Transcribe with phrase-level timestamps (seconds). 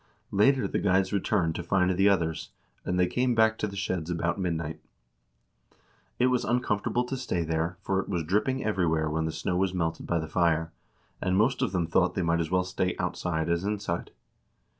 [0.31, 2.49] Later the guides returned to find the others,
[2.83, 4.79] and they came back to the sheds about midnight.
[6.17, 9.75] It was uncomfortable to stay there, for it was dripping everywhere when the snow was
[9.75, 10.71] melted by the fire,
[11.21, 14.09] and most of them thought they might as well stay outside as inside.